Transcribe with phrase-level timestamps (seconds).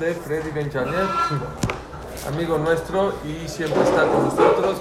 [0.00, 1.08] de Freddy Benjanet,
[2.28, 4.76] amigo nuestro y siempre está con nosotros.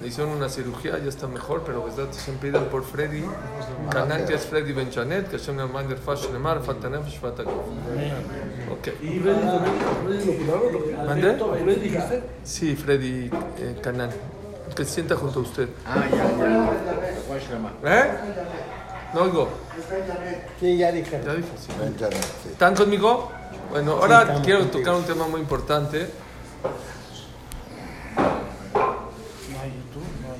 [0.00, 3.24] Le hicieron una cirugía, ya está mejor, pero verdad siempre pidan por Freddy.
[3.90, 7.52] Canal que es Freddy Benjanet, que es una man del Fash Lemar, Fatanef, Fatakov.
[8.70, 8.88] Ok.
[9.02, 9.44] ¿Y Freddy
[10.24, 10.72] lo curaron?
[10.72, 11.34] ¿Lo- ¿Mande?
[11.64, 12.22] ¿Freddy dijiste?
[12.44, 14.10] Sí, Freddy eh, Canal.
[14.76, 15.68] Que se sienta junto a usted.
[15.84, 16.16] Ah, ya,
[17.82, 18.04] ya.
[18.04, 18.10] ¿Eh?
[19.14, 19.48] No oigo.
[20.60, 21.20] Sí, ya dije.
[21.24, 22.48] Ya dije, sí.
[22.50, 23.32] ¿Están conmigo?
[23.70, 24.84] Bueno, ahora sí, quiero contigo.
[24.84, 26.10] tocar un tema muy importante.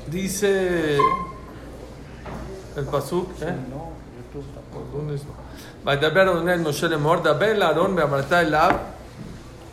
[0.06, 0.96] Dice
[2.76, 3.54] el Pasuk, ¿eh?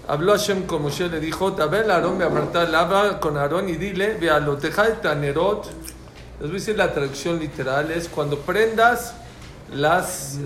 [0.07, 4.15] Habló Hashem con Moshe, le dijo, Tabel Aarón, me apartar lava con Aarón y dile,
[4.15, 4.39] ve a
[5.01, 5.65] tanerot.
[5.65, 9.15] Les voy a decir la traducción literal, es cuando prendas
[9.73, 10.37] las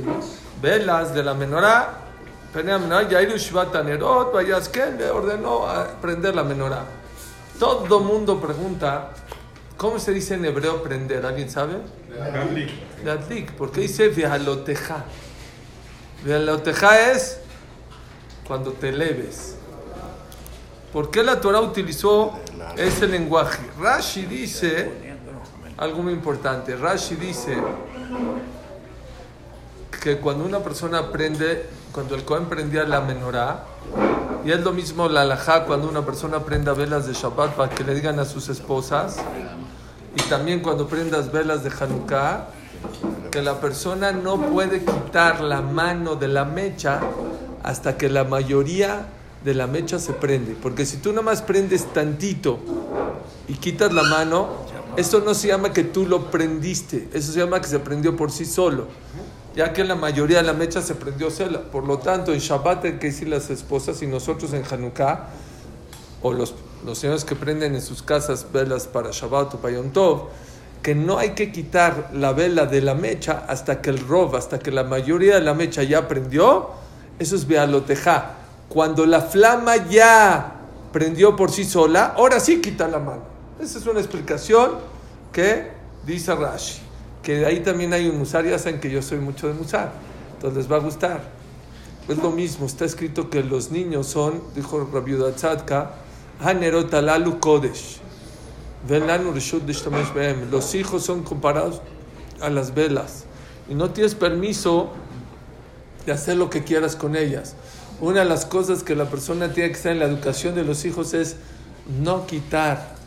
[0.62, 2.09] velas de la menorá,
[4.70, 5.66] que le ordenó
[6.02, 6.86] prender la menorá.
[7.60, 9.12] Todo mundo pregunta,
[9.78, 11.26] ¿cómo se dice en hebreo prender?
[11.26, 11.76] ¿Alguien sabe?
[13.04, 15.06] Ladlik, porque dice Vealoteja.
[16.24, 17.40] Vealoteja es
[18.48, 19.56] cuando te leves.
[20.92, 22.40] ¿Por qué la Torah utilizó
[22.76, 23.62] ese lenguaje?
[23.80, 24.90] Rashi dice
[25.78, 26.76] algo muy importante.
[26.76, 27.56] Rashi dice
[30.02, 31.70] que cuando una persona aprende,
[32.00, 33.66] cuando el Cohen prendía la menorá,
[34.46, 37.84] y es lo mismo la alajá cuando una persona prenda velas de Shabbat para que
[37.84, 39.18] le digan a sus esposas,
[40.16, 42.48] y también cuando prendas velas de Hanukkah,
[43.32, 47.02] que la persona no puede quitar la mano de la mecha
[47.64, 49.08] hasta que la mayoría
[49.44, 50.56] de la mecha se prende.
[50.56, 52.60] Porque si tú nomás prendes tantito
[53.50, 54.48] y quitas la mano,
[54.96, 58.32] esto no se llama que tú lo prendiste, eso se llama que se prendió por
[58.32, 58.88] sí solo.
[59.56, 61.62] Ya que la mayoría de la mecha se prendió sola.
[61.62, 65.28] Por lo tanto, en Shabbat hay que decir las esposas y nosotros en Hanukkah
[66.22, 66.54] o los,
[66.86, 69.92] los señores que prenden en sus casas velas para Shabbat o para Yom
[70.82, 74.60] que no hay que quitar la vela de la mecha hasta que el rob, hasta
[74.60, 76.70] que la mayoría de la mecha ya prendió,
[77.20, 78.36] eso es Bealoteja.
[78.70, 80.56] Cuando la flama ya
[80.94, 83.24] prendió por sí sola, ahora sí quita la mano.
[83.60, 84.72] Esa es una explicación
[85.34, 85.72] que
[86.06, 86.89] dice Rashi.
[87.30, 89.92] Que ahí también hay un musar, ya saben que yo soy mucho de musar,
[90.34, 91.22] entonces les va a gustar.
[92.08, 95.92] Es lo mismo, está escrito que los niños son, dijo Rabbi Tzadka,
[96.42, 98.00] Hanerot alalu kodesh.
[100.50, 101.84] Los hijos son comparados
[102.42, 103.26] a las velas.
[103.70, 104.90] Y no tienes permiso
[106.08, 107.54] de hacer lo que quieras con ellas.
[108.02, 110.84] Una de las cosas que la persona tiene que estar en la educación de los
[110.84, 111.36] hijos es
[112.02, 112.98] no quitar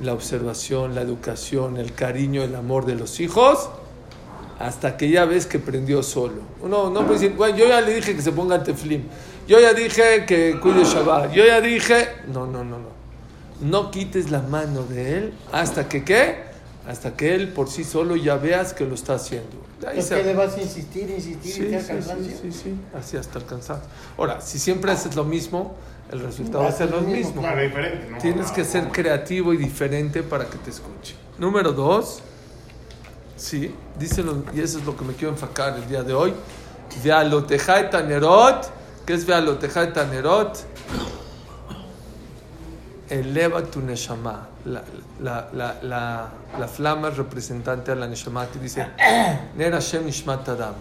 [0.00, 3.68] la observación, la educación, el cariño, el amor de los hijos
[4.58, 6.42] hasta que ya ves que prendió solo.
[6.64, 9.02] No, no puedes decir, bueno, yo ya le dije que se ponga el teflim,
[9.46, 12.98] yo ya dije que cuide Shabbat, yo ya dije, no, no, no, no.
[13.60, 16.46] No quites la mano de él hasta que qué?
[16.88, 19.48] Hasta que él por sí solo ya veas que lo está haciendo.
[19.86, 22.52] Ahí ¿Por se- qué le vas a insistir, insistir Sí, y te sí, sí, sí,
[22.52, 23.88] sí, así hasta cansancio.
[24.16, 25.74] Ahora, si siempre haces lo mismo,
[26.10, 27.42] el resultado va a ser lo mismo.
[27.42, 28.18] Claro, diferente, ¿no?
[28.18, 31.14] Tienes que ser creativo y diferente para que te escuche.
[31.38, 32.20] Número dos,
[33.36, 36.34] sí, díselo, y eso es lo que me quiero enfocar el día de hoy.
[37.04, 38.70] Vealotejai tanerot,
[39.06, 40.58] ¿qué es vealotejai tanerot?
[43.10, 44.48] Eleva tu neshama.
[44.64, 44.82] La,
[45.20, 48.86] la, la, la, la flama es representante a la neshama que dice
[49.56, 50.74] Ner Hashem Nishmat Adam.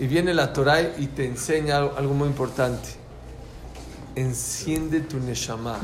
[0.00, 3.03] Y viene la Torah y te enseña algo, algo muy importante.
[4.16, 5.76] Enciende tu neshama.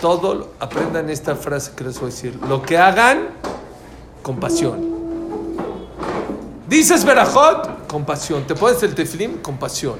[0.00, 2.38] Todo, aprendan esta frase que les voy a decir.
[2.48, 3.28] Lo que hagan,
[4.22, 4.88] con pasión.
[6.68, 8.46] Dices Berajot, con pasión.
[8.46, 9.98] Te pones el teflim, con pasión.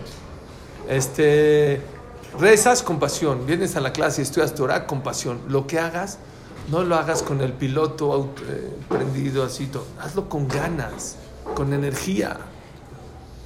[0.89, 1.81] Este,
[2.39, 3.45] rezas con pasión.
[3.47, 5.41] Vienes a la clase y estudias Torah con pasión.
[5.49, 6.19] Lo que hagas,
[6.71, 9.67] no lo hagas con el piloto aut- eh, prendido así.
[9.67, 9.85] todo.
[10.01, 11.17] Hazlo con ganas,
[11.55, 12.39] con energía.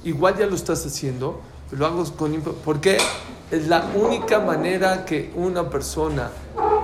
[0.05, 2.41] Igual ya lo estás haciendo, lo hago con...
[2.63, 2.97] Porque
[3.51, 6.31] es la única manera que una persona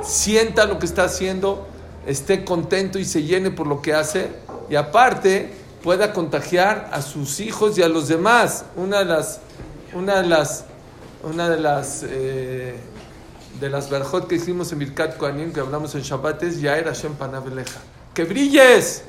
[0.03, 1.67] sienta lo que está haciendo,
[2.05, 4.29] esté contento y se llene por lo que hace
[4.69, 8.65] y aparte pueda contagiar a sus hijos y a los demás.
[8.75, 9.39] Una de las,
[9.93, 10.65] una de las,
[11.23, 12.75] una de las, eh,
[13.59, 17.15] de las verjot que hicimos en Birkat Kohanim, que hablamos en Shabbat, es Yair Hashem
[17.15, 17.79] Panaveleja.
[18.13, 19.03] ¡Que brilles!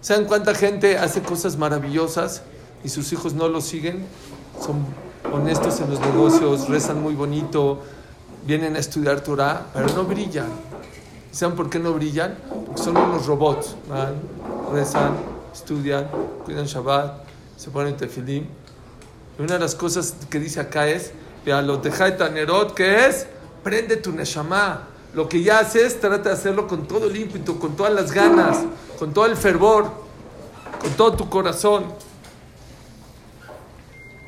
[0.00, 2.42] ¿Saben cuánta gente hace cosas maravillosas
[2.84, 4.06] y sus hijos no lo siguen?
[4.60, 4.76] Son
[5.32, 7.80] honestos en los negocios, rezan muy bonito,
[8.46, 10.48] vienen a estudiar Torah, pero no brillan.
[11.32, 12.36] ¿Saben por qué no brillan?
[12.66, 13.76] Porque son unos robots.
[13.88, 14.14] Van,
[14.72, 15.12] rezan,
[15.52, 16.08] estudian,
[16.44, 17.24] cuidan Shabbat,
[17.56, 18.46] se ponen tefilim,
[19.38, 21.12] Y una de las cosas que dice acá es,
[21.44, 23.26] Vealoteja Tanerot, que es,
[23.62, 24.88] prende tu neshama.
[25.14, 28.58] Lo que ya haces, trata de hacerlo con todo el ímpetu, con todas las ganas,
[28.98, 29.90] con todo el fervor,
[30.80, 31.84] con todo tu corazón.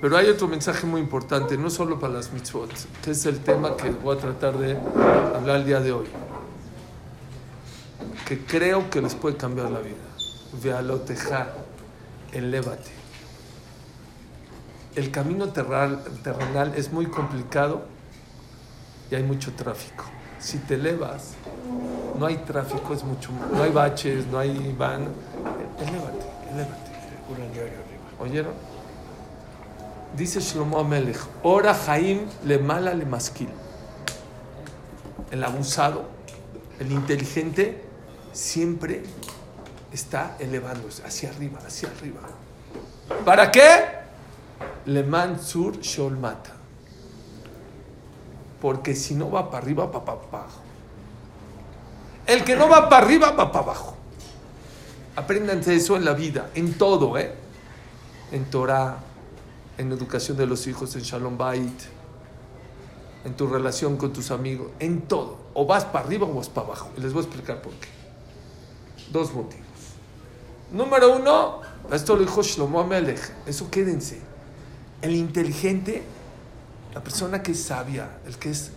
[0.01, 2.71] Pero hay otro mensaje muy importante, no solo para las mitzvot,
[3.03, 4.77] que es el tema que voy a tratar de
[5.37, 6.07] hablar el día de hoy.
[8.27, 9.97] Que creo que les puede cambiar la vida.
[10.63, 11.49] Vealoteja,
[12.33, 12.91] elévate.
[14.95, 17.83] El camino terral- terrenal es muy complicado
[19.11, 20.05] y hay mucho tráfico.
[20.39, 21.33] Si te elevas,
[22.19, 25.09] no hay tráfico, es mucho, no hay baches, no hay van.
[25.81, 26.89] Elévate, elévate.
[28.21, 28.53] ¿Oyeron?
[30.17, 33.49] Dice Shlomo Amelech, ora Jaim le mala le masquil.
[35.31, 36.09] El abusado,
[36.81, 37.85] el inteligente,
[38.33, 39.03] siempre
[39.93, 42.21] está elevándose hacia arriba, hacia arriba.
[43.25, 43.99] ¿Para qué?
[44.87, 46.53] Le mansur sholmata.
[48.61, 50.63] Porque si no va para arriba, va para abajo.
[52.27, 53.97] El que no va para arriba, va para abajo.
[55.17, 57.35] Apréndanse eso en la vida, en todo, ¿eh?
[58.33, 58.99] En Torah,
[59.79, 61.81] en educación de los hijos, en Shalom Bait,
[63.25, 65.39] en tu relación con tus amigos, en todo.
[65.55, 66.91] O vas para arriba o vas para abajo.
[66.97, 67.89] Y les voy a explicar por qué.
[69.13, 69.65] Dos motivos.
[70.73, 71.61] Número uno,
[71.91, 74.21] esto lo dijo Shlomo Amelech, eso quédense.
[75.01, 76.03] El inteligente,
[76.93, 78.73] la persona que es sabia, el que es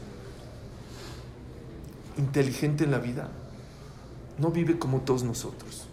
[2.18, 3.30] inteligente en la vida,
[4.38, 5.86] no vive como todos nosotros.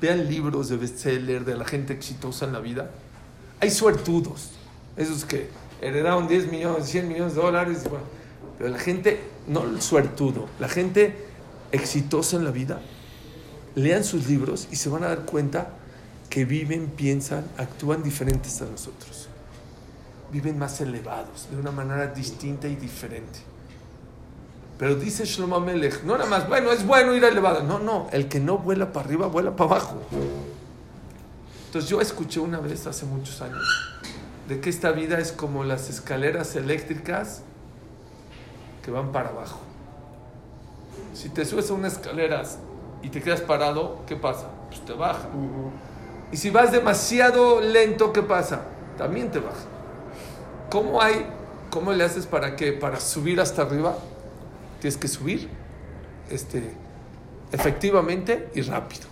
[0.00, 2.90] Vean libros de bestseller de la gente exitosa en la vida.
[3.64, 4.50] Hay suertudos,
[4.94, 5.48] esos que
[5.80, 7.78] heredaron 10 millones, 100 millones de dólares.
[8.58, 11.16] pero la gente, no el suertudo, la gente
[11.72, 12.82] exitosa en la vida,
[13.74, 15.70] lean sus libros y se van a dar cuenta
[16.28, 19.28] que viven, piensan, actúan diferentes a nosotros.
[20.30, 23.38] Viven más elevados, de una manera distinta y diferente.
[24.78, 27.62] Pero dice Shlomo Melech, no nada más, bueno, es bueno ir elevado.
[27.62, 30.02] No, no, el que no vuela para arriba, vuela para abajo.
[31.74, 33.64] Entonces yo escuché una vez, hace muchos años,
[34.46, 37.42] de que esta vida es como las escaleras eléctricas
[38.84, 39.58] que van para abajo.
[41.14, 42.60] Si te subes a unas escaleras
[43.02, 44.52] y te quedas parado, ¿qué pasa?
[44.68, 45.28] Pues te baja.
[46.30, 48.62] Y si vas demasiado lento, ¿qué pasa?
[48.96, 49.64] También te baja.
[50.70, 51.26] ¿Cómo hay,
[51.70, 53.98] cómo le haces para que para subir hasta arriba?
[54.80, 55.48] Tienes que subir
[56.30, 56.72] este,
[57.50, 59.08] efectivamente y rápido.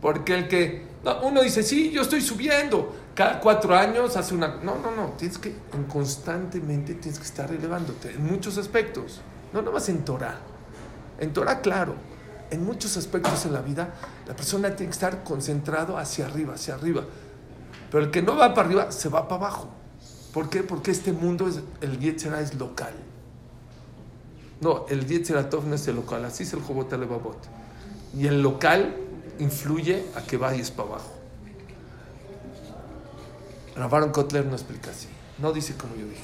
[0.00, 4.56] Porque el que no, uno dice, sí, yo estoy subiendo, cada cuatro años hace una...
[4.62, 9.20] No, no, no, tienes que en- constantemente tienes que estar elevándote en muchos aspectos,
[9.52, 10.38] no nomás en Torah.
[11.20, 11.94] En Torah, claro,
[12.50, 13.94] en muchos aspectos en la vida,
[14.26, 17.04] la persona tiene que estar concentrado hacia arriba, hacia arriba.
[17.90, 19.68] Pero el que no va para arriba, se va para abajo.
[20.32, 20.62] ¿Por qué?
[20.62, 22.94] Porque este mundo, es, el Yetzirah es local.
[24.60, 27.36] No, el Yetzeratov no es el local, así es el Jobot Alevabot.
[28.16, 28.96] Y el local
[29.38, 31.12] influye a que vayas para abajo.
[33.76, 35.08] Ravaron Kotler no explica así.
[35.38, 36.22] No dice como yo dije.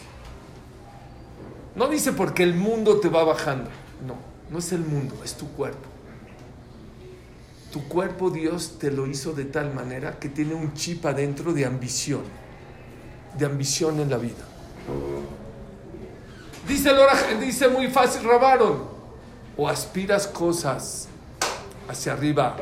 [1.74, 3.70] No dice porque el mundo te va bajando.
[4.06, 4.16] No,
[4.50, 5.88] no es el mundo, es tu cuerpo.
[7.72, 11.64] Tu cuerpo Dios te lo hizo de tal manera que tiene un chip adentro de
[11.64, 12.22] ambición.
[13.38, 14.44] De ambición en la vida.
[16.66, 19.00] Dice, el dice muy fácil, Ravaron.
[19.56, 21.08] O aspiras cosas
[21.90, 22.56] hacia arriba,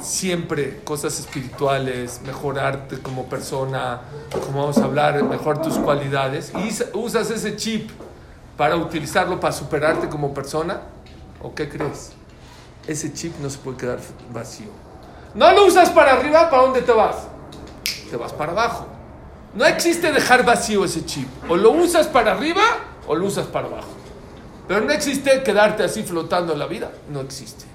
[0.00, 4.00] siempre cosas espirituales, mejorarte como persona,
[4.44, 7.90] como vamos a hablar, mejor tus cualidades, y usas ese chip
[8.56, 10.80] para utilizarlo para superarte como persona,
[11.40, 12.12] ¿o qué crees?
[12.86, 13.98] Ese chip no se puede quedar
[14.32, 14.70] vacío.
[15.34, 17.16] No lo usas para arriba, ¿para dónde te vas?
[18.10, 18.86] Te vas para abajo.
[19.54, 21.28] No existe dejar vacío ese chip.
[21.48, 22.62] O lo usas para arriba
[23.06, 23.88] o lo usas para abajo.
[24.66, 26.90] Pero no existe quedarte así flotando en la vida.
[27.10, 27.71] No existe.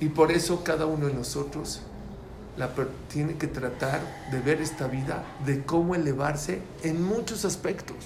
[0.00, 1.82] Y por eso cada uno de nosotros
[3.12, 7.96] tiene que tratar de ver esta vida, de cómo elevarse en muchos aspectos.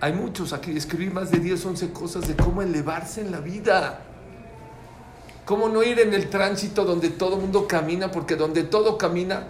[0.00, 4.00] Hay muchos aquí, escribí más de 10, 11 cosas de cómo elevarse en la vida.
[5.44, 9.48] Cómo no ir en el tránsito donde todo mundo camina, porque donde todo camina,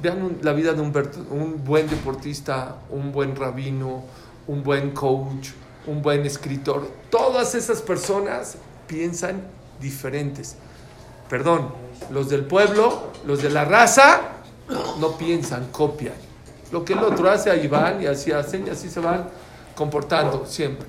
[0.00, 4.02] vean la vida de un buen deportista, un buen rabino,
[4.48, 5.50] un buen coach,
[5.86, 6.90] un buen escritor.
[7.10, 9.42] Todas esas personas piensan
[9.82, 10.56] diferentes.
[11.28, 11.72] Perdón,
[12.10, 14.20] los del pueblo, los de la raza,
[15.00, 16.14] no piensan, copian.
[16.70, 19.28] Lo que el otro hace, ahí van y así hacen y así se van
[19.74, 20.86] comportando siempre.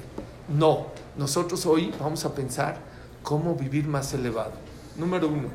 [0.47, 2.77] No, nosotros hoy vamos a pensar
[3.21, 4.51] cómo vivir más elevado.
[4.95, 5.49] Número uno.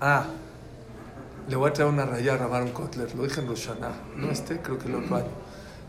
[0.00, 0.24] Ah,
[1.48, 3.14] le voy a traer una raya a Rabaron Kotler.
[3.14, 3.90] Lo dije en Roshana.
[4.16, 5.41] No este, creo que el otro año.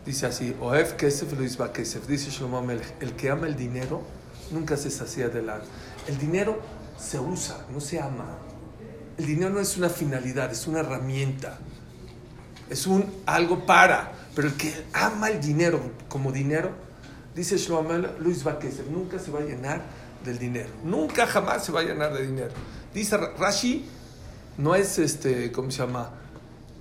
[0.04, 2.06] Dice así: Oef Kesef Luis Kesef.
[2.06, 2.62] Dice Shlomo
[3.00, 4.02] El que ama el dinero
[4.50, 5.60] nunca se sacia de la.
[6.06, 6.60] El dinero
[6.98, 8.38] se usa, no se ama.
[9.16, 11.58] El dinero no es una finalidad, es una herramienta.
[12.68, 14.12] Es un algo para.
[14.34, 16.70] Pero el que ama el dinero como dinero,
[17.34, 19.82] dice Shlomo Luis Kesef, nunca se va a llenar
[20.24, 20.70] del dinero.
[20.82, 22.52] Nunca jamás se va a llenar de dinero.
[22.92, 23.86] Dice Rashi
[24.56, 26.10] no es este, ¿cómo se llama?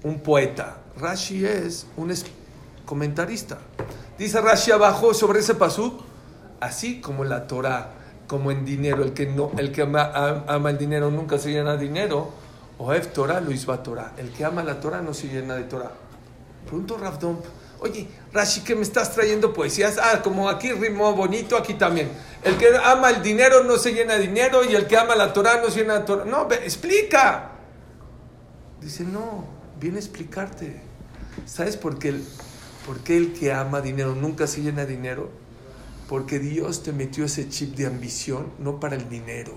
[0.03, 0.77] Un poeta.
[0.97, 2.11] Rashi es un
[2.85, 3.57] comentarista.
[4.17, 6.01] Dice Rashi abajo sobre ese pasú,
[6.59, 7.91] así como la Torah,
[8.27, 11.51] como en dinero, el que no, el que ama, am- ama el dinero nunca se
[11.51, 12.31] llena de dinero.
[12.77, 14.13] O Ef Torah, Luis va Torah.
[14.17, 15.91] El que ama la Torah no se llena de Torah.
[16.65, 17.37] Pregunto Ravdom,
[17.79, 19.97] oye, Rashi, ¿qué me estás trayendo poesías?
[20.01, 22.09] Ah, como aquí rimó bonito, aquí también.
[22.43, 25.31] El que ama el dinero no se llena de dinero y el que ama la
[25.33, 26.25] Torah no se llena de Torah.
[26.25, 27.51] No, ve, explica.
[28.81, 29.45] Dice, no,
[29.79, 30.81] viene a explicarte.
[31.45, 32.19] ¿Sabes por qué,
[32.85, 35.29] por qué el que ama dinero nunca se llena de dinero?
[36.09, 39.53] Porque Dios te metió ese chip de ambición, no para el dinero,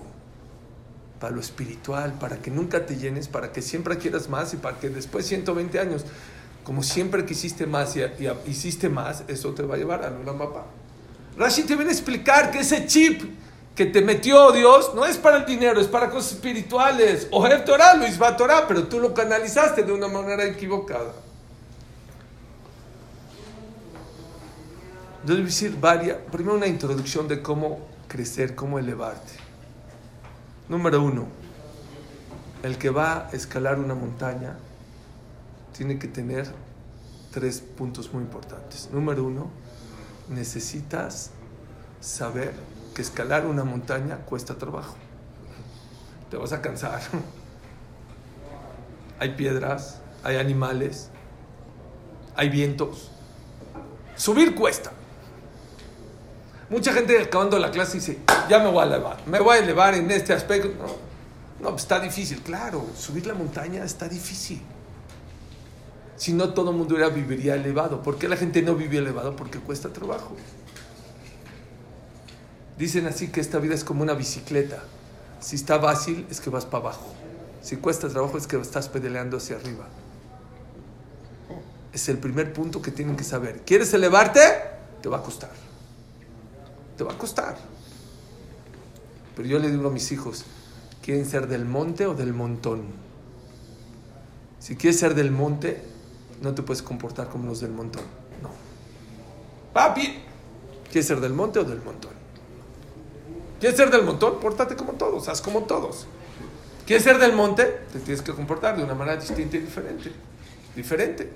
[1.19, 4.79] para lo espiritual, para que nunca te llenes, para que siempre quieras más y para
[4.79, 6.05] que después de 120 años,
[6.63, 10.33] como siempre quisiste más y, y hiciste más, eso te va a llevar a una
[10.33, 10.65] mapa.
[11.37, 13.21] Rashi te viene a explicar que ese chip
[13.75, 17.27] que te metió Dios no es para el dinero, es para cosas espirituales.
[17.29, 21.13] Ojev Torah, Luis va Torah, pero tú lo canalizaste de una manera equivocada.
[25.27, 26.19] Yo debo decir varias.
[26.31, 29.33] Primero una introducción de cómo crecer, cómo elevarte.
[30.69, 31.27] Número uno,
[32.63, 34.55] el que va a escalar una montaña
[35.75, 36.47] tiene que tener
[37.33, 38.89] tres puntos muy importantes.
[38.93, 39.49] Número uno,
[40.29, 41.31] necesitas
[41.99, 42.53] saber
[42.95, 44.95] que escalar una montaña cuesta trabajo.
[46.31, 47.01] Te vas a cansar.
[49.19, 51.09] Hay piedras, hay animales,
[52.35, 53.09] hay vientos.
[54.15, 54.91] Subir cuesta.
[56.69, 58.19] Mucha gente acabando la clase dice,
[58.49, 60.69] ya me voy a elevar, me voy a elevar en este aspecto.
[61.59, 62.41] No, pues está difícil.
[62.41, 64.61] Claro, subir la montaña está difícil.
[66.17, 68.01] Si no, todo el mundo era, viviría elevado.
[68.01, 69.35] ¿Por qué la gente no vive elevado?
[69.35, 70.35] Porque cuesta trabajo.
[72.77, 74.83] Dicen así que esta vida es como una bicicleta.
[75.39, 77.07] Si está fácil, es que vas para abajo.
[77.61, 79.87] Si cuesta trabajo, es que estás pedaleando hacia arriba.
[81.93, 83.61] Es el primer punto que tienen que saber.
[83.65, 84.39] ¿Quieres elevarte?
[85.01, 85.66] Te va a costar.
[86.97, 87.57] Te va a costar.
[89.35, 90.45] Pero yo le digo a mis hijos,
[91.01, 92.85] ¿quieren ser del monte o del montón?
[94.59, 95.81] Si quieres ser del monte,
[96.41, 98.03] no te puedes comportar como los del montón.
[98.41, 98.49] No.
[99.73, 100.23] Papi,
[100.91, 102.11] ¿quieres ser del monte o del montón?
[103.59, 104.39] ¿Quieres ser del montón?
[104.39, 106.07] Pórtate como todos, haz como todos.
[106.85, 107.63] ¿Quieres ser del monte?
[107.91, 110.11] Te tienes que comportar de una manera distinta y diferente.
[110.75, 111.31] Diferente.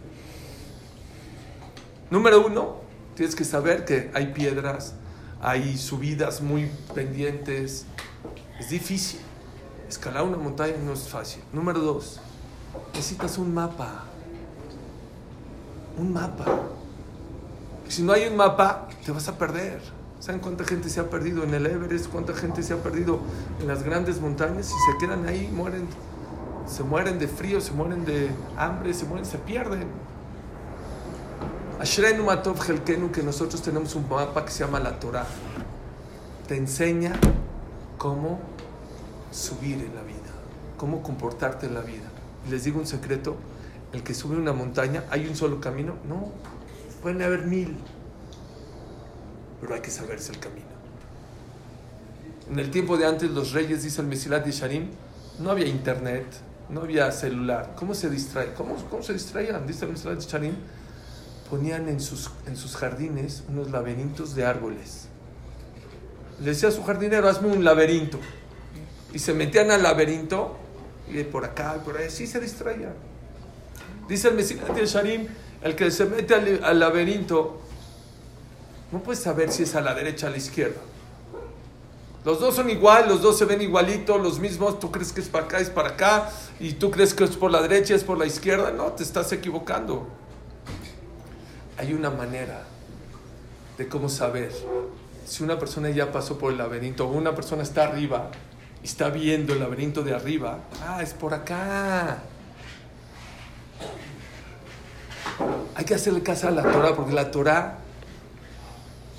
[2.09, 2.81] Número uno,
[3.15, 4.93] tienes que saber que hay piedras,
[5.41, 7.85] hay subidas muy pendientes.
[8.59, 9.19] Es difícil.
[9.89, 11.43] Escalar una montaña no es fácil.
[11.51, 12.21] Número dos,
[12.93, 14.05] necesitas un mapa.
[15.97, 16.45] Un mapa.
[17.87, 19.81] Si no hay un mapa, te vas a perder.
[20.19, 22.07] ¿Saben cuánta gente se ha perdido en el Everest?
[22.07, 23.19] ¿Cuánta gente se ha perdido
[23.59, 24.67] en las grandes montañas?
[24.67, 25.87] Si se quedan ahí, mueren.
[26.67, 29.87] Se mueren de frío, se mueren de hambre, se mueren, se pierden.
[31.81, 35.25] Ashrenu Matov Helkenu, que nosotros tenemos un mapa que se llama la Torah.
[36.47, 37.11] Te enseña
[37.97, 38.39] cómo
[39.31, 40.29] subir en la vida,
[40.77, 42.07] cómo comportarte en la vida.
[42.47, 43.35] Y les digo un secreto,
[43.93, 45.95] el que sube una montaña, ¿hay un solo camino?
[46.07, 46.27] No,
[47.01, 47.75] pueden haber mil,
[49.59, 50.67] pero hay que saberse el camino.
[52.51, 54.91] En el tiempo de antes, los reyes, dice el Mesilat de Sharim,
[55.39, 56.27] no había internet,
[56.69, 57.73] no había celular.
[57.75, 58.53] ¿Cómo se distrae?
[58.53, 59.65] ¿Cómo, cómo se distraían?
[59.65, 60.53] Dice el Mesilat de Sharim,
[61.51, 65.09] ponían en sus, en sus jardines unos laberintos de árboles.
[66.39, 68.17] Le decía a su jardinero, hazme un laberinto.
[69.13, 70.55] Y se metían al laberinto,
[71.09, 72.93] y por acá, por ahí, así se distraían.
[74.07, 75.27] Dice el Mesilat de Sharim,
[75.61, 77.59] el que se mete al, laberinto,
[78.93, 80.79] no puedes saber si es a la derecha o a la izquierda.
[82.23, 85.27] Los dos son igual, los dos se ven igualitos, los mismos, tú crees que es
[85.27, 86.29] para acá, es para acá,
[86.61, 88.71] y tú crees que es por la derecha, es por la izquierda.
[88.71, 90.07] No, te estás equivocando.
[91.81, 92.61] Hay una manera
[93.75, 94.51] de cómo saber
[95.25, 98.29] si una persona ya pasó por el laberinto o una persona está arriba
[98.83, 100.59] y está viendo el laberinto de arriba.
[100.85, 102.19] Ah, es por acá.
[105.73, 107.79] Hay que hacerle caso a la Torah porque la Torah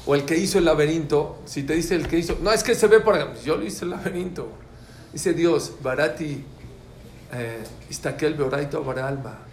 [0.07, 2.77] o el que hizo el laberinto, si te dice el que hizo, no es que
[2.77, 4.49] se ve por acá, yo lo hice el laberinto.
[5.13, 6.45] Dice Dios, Barati
[7.33, 9.52] eh, Istakel Beoraito Alma.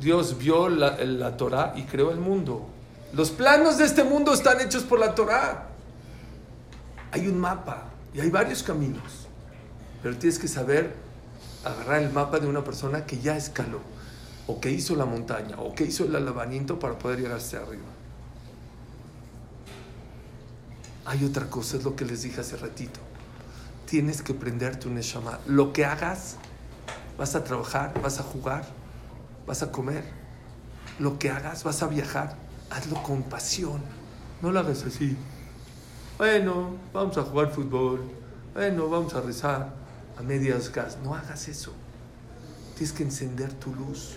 [0.00, 2.66] Dios vio la, la Torah y creó el mundo.
[3.12, 5.68] Los planos de este mundo están hechos por la Torah.
[7.12, 9.26] Hay un mapa y hay varios caminos.
[10.02, 10.94] Pero tienes que saber
[11.64, 13.80] agarrar el mapa de una persona que ya escaló,
[14.46, 17.84] o que hizo la montaña, o que hizo el alabamiento para poder llegar hacia arriba.
[21.04, 23.00] Hay otra cosa, es lo que les dije hace ratito.
[23.86, 25.38] Tienes que prenderte un neshama.
[25.46, 26.36] Lo que hagas,
[27.16, 28.64] vas a trabajar, vas a jugar,
[29.46, 30.04] vas a comer.
[30.98, 32.36] Lo que hagas, vas a viajar.
[32.70, 33.80] Hazlo con pasión.
[34.42, 35.16] No lo hagas así.
[36.18, 38.00] Bueno, vamos a jugar fútbol.
[38.54, 39.74] Bueno, vamos a rezar
[40.18, 40.98] a medias gas.
[41.02, 41.72] No hagas eso.
[42.74, 44.16] Tienes que encender tu luz.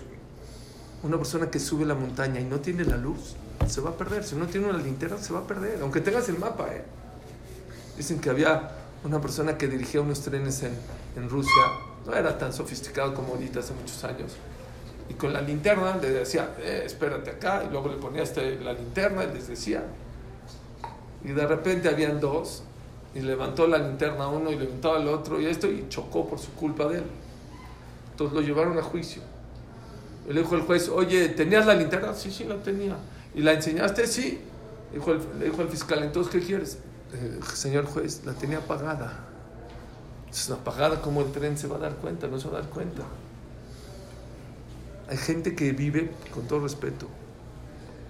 [1.02, 3.34] Una persona que sube la montaña y no tiene la luz,
[3.66, 4.24] se va a perder.
[4.24, 5.80] Si no tiene una linterna, se va a perder.
[5.82, 6.84] Aunque tengas el mapa, ¿eh?
[7.96, 8.70] Dicen que había
[9.04, 10.72] una persona que dirigía unos trenes en,
[11.16, 11.62] en Rusia.
[12.06, 14.32] No era tan sofisticado como ahorita, hace muchos años.
[15.10, 17.64] Y con la linterna le decía, eh, espérate acá.
[17.66, 19.82] Y luego le ponía este, la linterna y les decía.
[21.24, 22.62] Y de repente habían dos.
[23.12, 26.38] Y levantó la linterna a uno y levantó al otro y esto y chocó por
[26.38, 27.04] su culpa de él.
[28.12, 29.20] Entonces lo llevaron a juicio.
[30.28, 32.14] Le dijo el juez, oye, ¿tenías la linterna?
[32.14, 32.96] Sí, sí, la tenía.
[33.34, 34.06] ¿Y la enseñaste?
[34.06, 34.40] Sí.
[34.92, 36.78] Dijo el, le dijo el fiscal, entonces, ¿qué quieres?
[37.12, 39.26] Eh, señor juez, la tenía apagada.
[40.30, 42.70] Es apagada como el tren se va a dar cuenta, no se va a dar
[42.70, 43.02] cuenta.
[45.10, 47.08] Hay gente que vive, con todo respeto,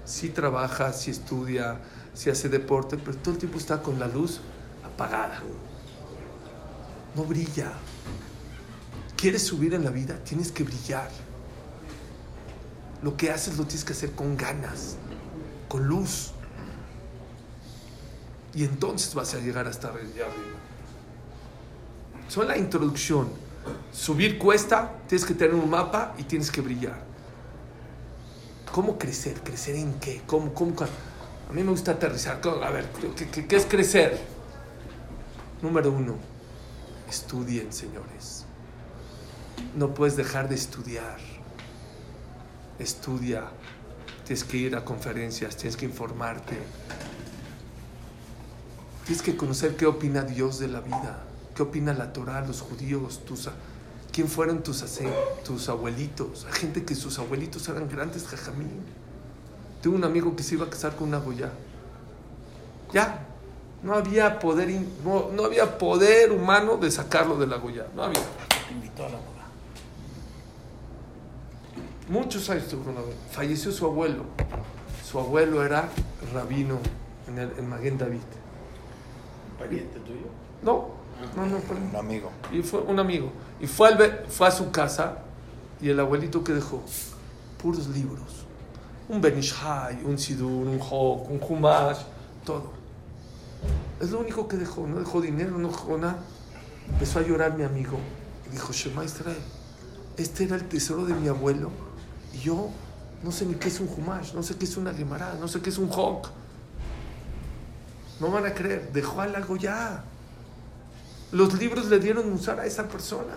[0.04, 1.80] sí trabaja, sí estudia,
[2.12, 4.40] sí hace deporte, pero todo el tiempo está con la luz
[4.85, 5.40] apagada.
[7.16, 7.73] No brilla.
[9.16, 10.23] ¿Quieres subir en la vida?
[10.25, 11.11] Tienes que brillar.
[13.02, 14.97] Lo que haces lo tienes que hacer con ganas,
[15.69, 16.33] con luz.
[18.52, 20.26] Y entonces vas a llegar hasta arriba.
[22.28, 23.50] Son la introducción.
[23.93, 27.02] Subir cuesta, tienes que tener un mapa y tienes que brillar.
[28.73, 29.40] ¿Cómo crecer?
[29.42, 30.23] ¿Crecer en qué?
[30.27, 30.75] ¿Cómo, cómo?
[31.49, 32.40] A mí me gusta aterrizar.
[32.62, 34.20] A ver, ¿qué, qué, qué es crecer?
[35.61, 36.14] Número uno,
[37.09, 38.44] estudien, señores.
[39.77, 41.18] No puedes dejar de estudiar.
[42.79, 43.44] Estudia.
[44.25, 46.57] Tienes que ir a conferencias, tienes que informarte.
[49.05, 53.24] Tienes que conocer qué opina Dios de la vida, qué opina la Torah, los judíos,
[53.24, 53.48] tus,
[54.12, 54.84] quién fueron tus,
[55.44, 56.46] tus abuelitos.
[56.46, 58.84] Hay gente que sus abuelitos eran grandes jajamín.
[59.82, 61.50] Tuve un amigo que se iba a casar con una goya.
[62.92, 63.26] Ya,
[63.82, 64.68] no había poder,
[65.04, 67.86] no, no, había poder humano de sacarlo de la goya.
[67.94, 68.20] No había.
[68.70, 69.26] Invitó a la boda.
[72.08, 74.24] Muchos años tuvo una Falleció su abuelo.
[75.08, 75.88] Su abuelo era
[76.32, 76.78] rabino
[77.28, 78.20] en, el, en Maguen David.
[79.58, 80.26] ¿Pariente tuyo?
[80.62, 80.99] No,
[81.37, 81.59] no, no.
[81.59, 82.30] Fue Un amigo.
[82.52, 83.33] Y fue un amigo.
[83.61, 85.18] Y fue, al, fue a su casa
[85.80, 86.83] y el abuelito que dejó
[87.61, 88.46] puros libros.
[89.09, 91.98] Un Benishai, un Sidur, un Hok, un Humash,
[92.44, 92.72] todo.
[94.00, 96.18] Es lo único que dejó, no dejó dinero, no dejó nada.
[96.88, 97.98] Empezó a llorar mi amigo
[98.46, 99.37] y dijo, Shema Israel,
[100.16, 101.70] este era el tesoro de mi abuelo
[102.33, 102.70] y yo
[103.22, 105.61] no sé ni qué es un Humash, no sé qué es una Gemara, no sé
[105.61, 106.28] qué es un Hok.
[108.20, 110.04] No van a creer, dejó al lago ya.
[111.33, 113.35] Los libros le dieron usar a esa persona.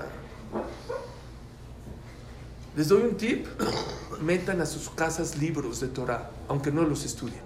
[2.76, 3.46] Les doy un tip,
[4.22, 7.42] metan a sus casas libros de Torah, aunque no los estudien.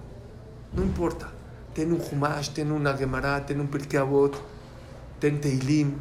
[0.74, 1.32] No importa
[1.78, 4.36] ten un Humash, ten una Gemara, ten un Pirkei Avot,
[5.20, 5.94] ten Teilim.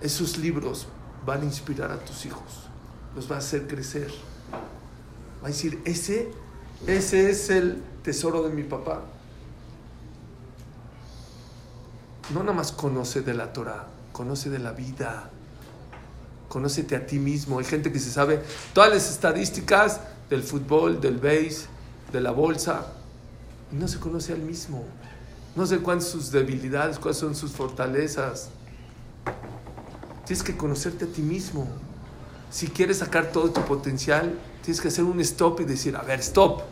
[0.00, 0.86] Esos libros
[1.26, 2.70] van a inspirar a tus hijos,
[3.16, 4.12] los va a hacer crecer.
[5.42, 6.30] Va a decir, ese,
[6.86, 9.02] ese es el tesoro de mi papá.
[12.32, 15.30] No nada más conoce de la Torah, conoce de la vida.
[16.48, 17.58] Conócete a ti mismo.
[17.58, 21.66] Hay gente que se sabe todas las estadísticas del fútbol, del base,
[22.12, 22.86] de la bolsa,
[23.72, 24.84] y no se conoce al mismo.
[25.56, 28.48] No sé cuáles sus debilidades, cuáles son sus fortalezas.
[30.24, 31.68] Tienes que conocerte a ti mismo.
[32.50, 36.20] Si quieres sacar todo tu potencial, tienes que hacer un stop y decir, a ver,
[36.20, 36.62] stop.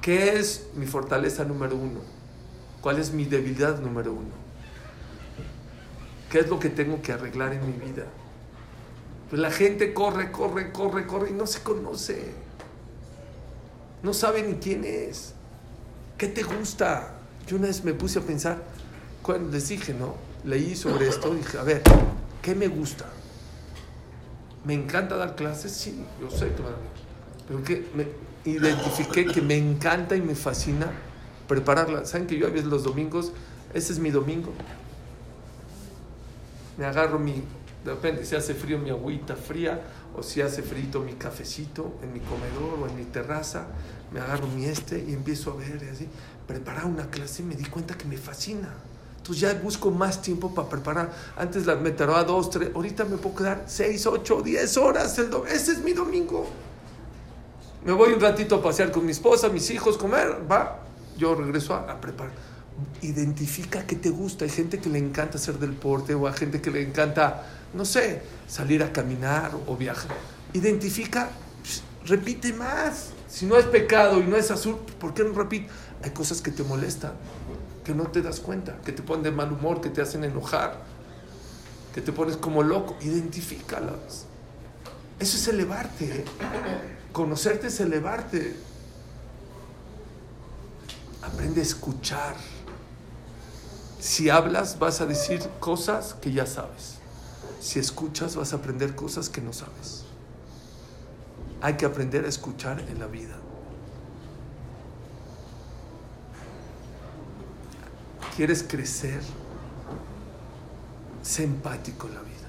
[0.00, 2.17] ¿Qué es mi fortaleza número uno?
[2.80, 4.30] ¿Cuál es mi debilidad número uno?
[6.30, 8.04] ¿Qué es lo que tengo que arreglar en mi vida?
[9.30, 12.32] Pues la gente corre, corre, corre, corre y no se conoce.
[14.02, 15.34] No sabe ni quién es.
[16.16, 17.14] ¿Qué te gusta?
[17.46, 18.62] Yo una vez me puse a pensar,
[19.22, 20.14] cuando les dije, ¿no?
[20.44, 21.82] Leí sobre esto, dije, a ver,
[22.42, 23.06] ¿qué me gusta?
[24.64, 25.72] ¿Me encanta dar clases?
[25.72, 26.62] Sí, yo sé que
[27.48, 28.06] Pero que me
[28.50, 30.90] identifiqué que me encanta y me fascina
[31.48, 32.04] prepararla.
[32.04, 33.32] ¿Saben que yo a veces los domingos,
[33.74, 34.52] ese es mi domingo?
[36.76, 37.42] Me agarro mi
[37.84, 39.80] Depende, si hace frío mi agüita fría
[40.16, 43.66] o si hace frito mi cafecito en mi comedor o en mi terraza,
[44.12, 46.08] me agarro mi este y empiezo a ver y así.
[46.46, 48.68] Preparar una clase me di cuenta que me fascina.
[49.18, 51.12] Entonces ya busco más tiempo para preparar.
[51.36, 55.18] Antes la me tardaba dos, tres, ahorita me puedo quedar seis, ocho, diez horas.
[55.18, 56.46] El Ese es mi domingo.
[57.84, 60.87] Me voy un ratito a pasear con mi esposa, mis hijos, comer, va.
[61.18, 62.32] Yo regreso a, preparar.
[63.02, 64.44] Identifica qué te gusta.
[64.44, 68.22] Hay gente que le encanta hacer deporte o hay gente que le encanta, no sé,
[68.46, 70.16] salir a caminar o viajar.
[70.52, 71.28] Identifica,
[71.60, 73.10] pues, repite más.
[73.28, 75.68] Si no es pecado y no es azul, ¿por qué no repite?
[76.04, 77.12] Hay cosas que te molestan,
[77.84, 80.78] que no te das cuenta, que te ponen de mal humor, que te hacen enojar,
[81.92, 82.96] que te pones como loco.
[83.00, 84.26] Identifícalas.
[85.18, 86.24] Eso es elevarte.
[87.12, 88.67] Conocerte es elevarte.
[91.22, 92.36] Aprende a escuchar.
[94.00, 96.98] Si hablas, vas a decir cosas que ya sabes.
[97.60, 100.04] Si escuchas, vas a aprender cosas que no sabes.
[101.60, 103.36] Hay que aprender a escuchar en la vida.
[108.36, 109.20] ¿Quieres crecer?
[111.22, 112.48] Sé empático en la vida.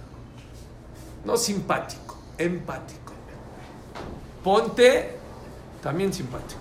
[1.25, 3.13] No simpático, empático.
[4.43, 5.17] Ponte
[5.81, 6.58] también simpático.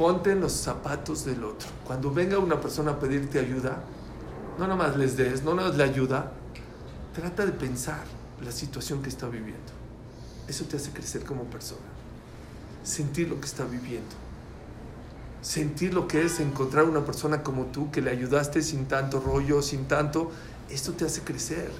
[0.00, 1.68] Ponte en los zapatos del otro.
[1.86, 3.82] Cuando venga una persona a pedirte ayuda,
[4.58, 6.32] no nada más les des, no nada más le ayuda,
[7.14, 8.00] trata de pensar
[8.42, 9.60] la situación que está viviendo.
[10.48, 11.82] Eso te hace crecer como persona.
[12.82, 14.16] Sentir lo que está viviendo.
[15.42, 19.60] Sentir lo que es encontrar una persona como tú que le ayudaste sin tanto rollo,
[19.60, 20.30] sin tanto.
[20.70, 21.70] Esto te hace crecer.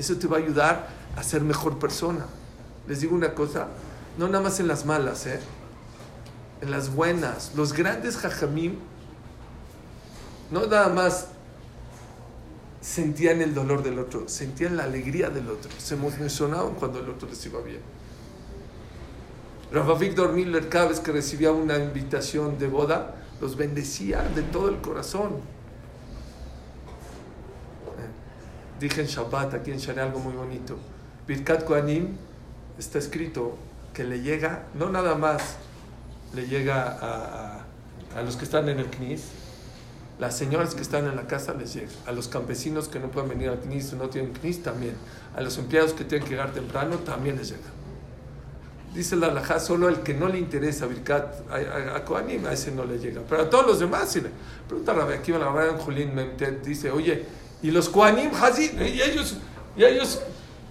[0.00, 2.26] Eso te va a ayudar a ser mejor persona.
[2.88, 3.68] Les digo una cosa,
[4.18, 5.38] no nada más en las malas, ¿eh?
[6.60, 7.52] En las buenas.
[7.54, 8.76] Los grandes jajamim
[10.50, 11.28] no nada más
[12.80, 15.70] sentían el dolor del otro, sentían la alegría del otro.
[15.78, 17.80] Se emocionaban cuando el otro les iba bien.
[19.70, 24.70] Rafa Víctor Miller, cada vez que recibía una invitación de boda, los bendecía de todo
[24.70, 25.32] el corazón.
[27.98, 30.78] Eh, Dije en Shabbat, aquí en Shane, algo muy bonito.
[31.26, 32.16] Birkat Kohanim
[32.78, 33.58] está escrito
[33.92, 35.58] que le llega, no nada más
[36.34, 37.56] le llega a,
[38.14, 39.22] a- a los que están en el CNIS,
[40.18, 43.28] las señoras que están en la casa les llega, a los campesinos que no pueden
[43.28, 44.94] venir al CNIS o no tienen CNIS también,
[45.36, 47.68] a los empleados que tienen que llegar temprano también les llega.
[48.94, 51.54] Dice la alajá, solo el que no le interesa Birkat a,
[51.92, 53.20] a, a Kohanim, a ese no le llega.
[53.28, 54.30] Pero a todos los demás sí le.
[54.66, 57.24] Pregunta a Akiva, la verdad, Julín Memtet dice, oye,
[57.62, 58.80] ¿y los Kohanim Hazid?
[58.80, 59.36] ¿Y ellos?
[59.76, 60.20] ¿Y ellos?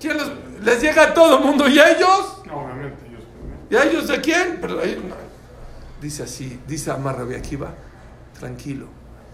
[0.01, 0.31] ¿Quién los,
[0.63, 1.67] les llega a todo el mundo?
[1.69, 2.41] ¿Y a ellos?
[2.47, 3.23] No, obviamente, ellos.
[3.69, 4.57] ¿Y a ellos de quién?
[4.59, 5.15] Pero ahí no.
[6.01, 7.73] Dice así, dice Amar Rabbi Akiva,
[8.39, 8.87] tranquilo,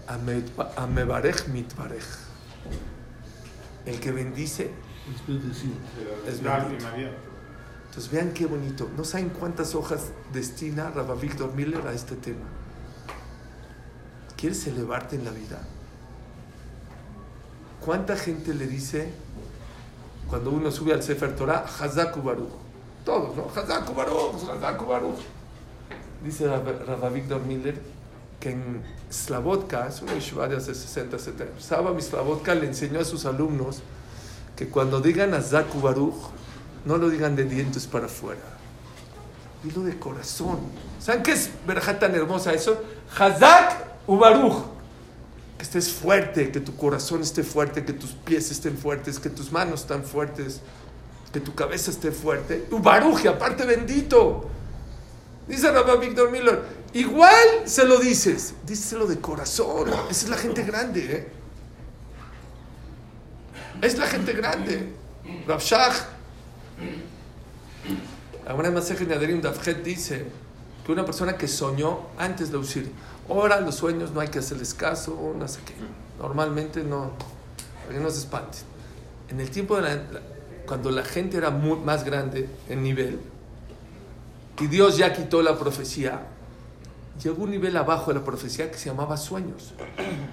[0.06, 0.44] Ame-
[0.76, 2.02] Amebarej mitbarej.
[3.84, 4.70] El que bendice
[6.26, 6.86] es bendito.
[7.86, 8.88] Entonces vean qué bonito.
[8.96, 12.46] No saben cuántas hojas destina Rabba Víctor Miller a este tema.
[14.36, 15.60] ¿Quieres elevarte en la vida?
[17.84, 19.10] ¿Cuánta gente le dice
[20.28, 22.48] cuando uno sube al Sefer Torah, Hazaku Baruch?
[23.04, 23.48] Todos, ¿no?
[23.54, 25.18] Hazaku Baruch, Hazaku Baruch.
[26.24, 27.78] Dice Rabba Víctor Miller
[28.40, 33.04] que en Slavotka, es una yeshiva de hace 60, 70 Saba Slavotka le enseñó a
[33.04, 33.82] sus alumnos
[34.56, 36.30] que cuando digan Hazaku Baruch,
[36.84, 38.40] no lo digan de dientes para afuera.
[39.62, 40.58] Dilo de corazón.
[41.00, 42.80] ¿Saben qué es verajá tan hermosa eso?
[43.18, 44.64] Hazak Ubaruch.
[45.56, 49.50] Que estés fuerte, que tu corazón esté fuerte, que tus pies estén fuertes, que tus
[49.50, 50.60] manos estén fuertes,
[51.32, 52.66] que tu cabeza esté fuerte.
[52.70, 54.50] Ubaruch, y aparte bendito.
[55.46, 56.62] Dice Rabbi Víctor Miller,
[56.94, 59.88] igual se lo dices, díselo de corazón.
[60.10, 61.28] Esa es la gente grande, ¿eh?
[63.82, 64.92] Es la gente grande.
[65.46, 65.94] Rav Shach,
[68.46, 70.24] la buena Masejet Nadarim Davjet dice
[70.84, 72.90] que una persona que soñó antes de usir,
[73.28, 75.74] ahora los sueños no hay que hacerles caso, no sé qué.
[76.20, 77.12] Normalmente no,
[77.82, 78.60] para que no se espanten.
[79.28, 80.02] En el tiempo de la-
[80.66, 83.18] cuando la gente era muy, más grande en nivel
[84.60, 86.20] y Dios ya quitó la profecía,
[87.22, 89.74] llegó un nivel abajo de la profecía que se llamaba sueños.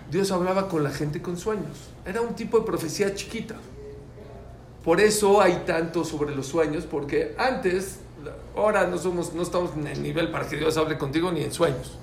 [0.10, 1.90] Dios hablaba con la gente con sueños.
[2.06, 3.56] Era un tipo de profecía chiquita.
[4.84, 8.00] Por eso hay tanto sobre los sueños, porque antes,
[8.56, 11.52] ahora no, somos, no estamos en el nivel para que Dios hable contigo ni en
[11.52, 11.98] sueños.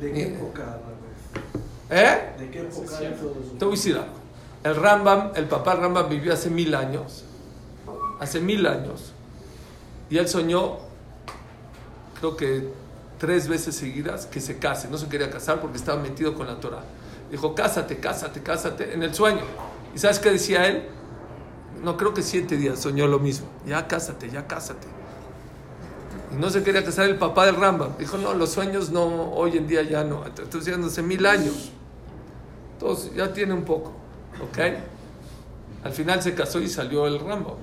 [0.00, 0.78] ¿De qué época?
[1.90, 2.34] ¿Eh?
[2.38, 2.98] ¿De qué época?
[2.98, 4.20] Te voy a decir algo.
[4.62, 7.24] El Rambam, el papá Rambam vivió hace mil años.
[8.20, 9.12] Hace mil años.
[10.10, 10.78] Y él soñó,
[12.20, 12.68] creo que
[13.18, 14.88] tres veces seguidas, que se case.
[14.88, 16.84] No se quería casar porque estaba metido con la Torah.
[17.30, 19.42] Dijo, cásate, cásate, cásate, en el sueño.
[19.94, 20.88] ¿Y sabes qué decía él?
[21.82, 23.46] no creo que siete días, soñó lo mismo.
[23.66, 24.86] Ya cásate, ya cásate.
[26.32, 27.96] Y no se quería casar el papá del Rambam.
[27.98, 30.24] Dijo, no, los sueños no, hoy en día ya no.
[30.24, 31.70] Estoy diciendo hace mil años.
[32.74, 33.92] Entonces ya tiene un poco.
[34.42, 34.58] ¿Ok?
[35.84, 37.56] Al final se casó y salió el Rambam.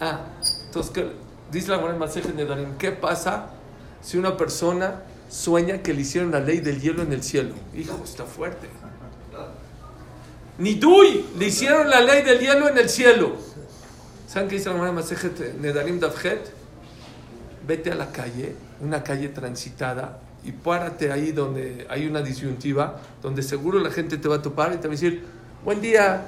[0.00, 0.20] Ah,
[0.66, 1.27] entonces, ¿qué?
[1.50, 3.50] Dice la de Darín, ¿qué pasa
[4.02, 7.54] si una persona sueña que le hicieron la ley del hielo en el cielo?
[7.74, 8.68] Hijo, está fuerte.
[10.58, 13.36] Nidui, le hicieron la ley del hielo en el cielo.
[14.26, 16.52] ¿Saben qué dice la Gemara Masejet Nedarim Davjet?
[17.66, 23.42] Vete a la calle, una calle transitada, y párate ahí donde hay una disyuntiva, donde
[23.42, 25.24] seguro la gente te va a topar y te va a decir,
[25.64, 26.24] buen día,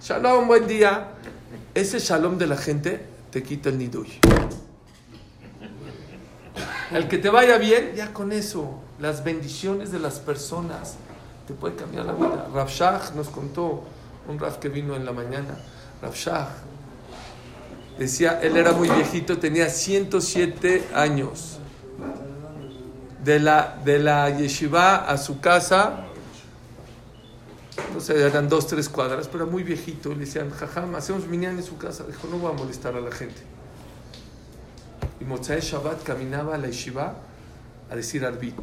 [0.00, 1.08] shalom, buen día.
[1.74, 4.18] Ese shalom de la gente te quita el nidui.
[6.90, 10.94] El que te vaya bien, ya con eso, las bendiciones de las personas
[11.46, 12.48] te puede cambiar la vida.
[12.54, 13.84] Rav Shach nos contó,
[14.26, 15.54] un Rav que vino en la mañana,
[16.00, 16.48] Rav Shach,
[17.98, 21.58] decía, él era muy viejito, tenía 107 años.
[23.22, 26.06] De la, de la yeshiva a su casa,
[27.92, 30.12] no sé, eran dos, tres cuadras, pero era muy viejito.
[30.12, 32.04] Y le decían, jajam, hacemos minyan en su casa.
[32.04, 33.40] Dijo, no voy a molestar a la gente.
[35.20, 37.14] Y Motzai Shabbat caminaba a la yeshiva
[37.90, 38.58] a decir arbit.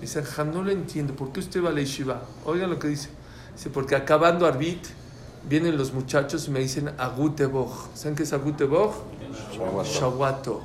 [0.00, 1.14] Dice, jajam, no lo entiendo.
[1.14, 2.22] ¿Por qué usted va a la yeshiva?
[2.44, 3.10] Oigan lo que dice.
[3.54, 4.84] Dice, porque acabando arbit,
[5.48, 7.88] vienen los muchachos y me dicen aguteboj.
[7.94, 8.94] ¿Saben qué es aguteboj?
[9.84, 10.62] Shawato.